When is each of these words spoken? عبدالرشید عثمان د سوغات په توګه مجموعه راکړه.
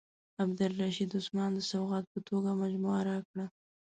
عبدالرشید 0.43 1.11
عثمان 1.19 1.51
د 1.55 1.59
سوغات 1.71 2.05
په 2.13 2.19
توګه 2.29 2.49
مجموعه 2.61 3.01
راکړه. 3.09 3.45